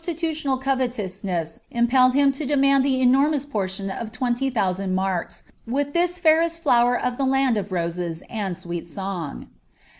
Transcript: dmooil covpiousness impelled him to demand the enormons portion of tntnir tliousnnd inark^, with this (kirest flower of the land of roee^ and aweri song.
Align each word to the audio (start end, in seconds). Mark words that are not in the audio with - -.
dmooil 0.03 0.59
covpiousness 0.59 1.61
impelled 1.69 2.15
him 2.15 2.31
to 2.31 2.43
demand 2.43 2.83
the 2.83 2.97
enormons 3.03 3.45
portion 3.47 3.91
of 3.91 4.11
tntnir 4.11 4.51
tliousnnd 4.51 4.95
inark^, 4.95 5.43
with 5.67 5.93
this 5.93 6.19
(kirest 6.19 6.57
flower 6.59 6.97
of 6.99 7.17
the 7.17 7.23
land 7.23 7.55
of 7.55 7.69
roee^ 7.69 8.23
and 8.27 8.55
aweri 8.55 8.83
song. 8.87 9.47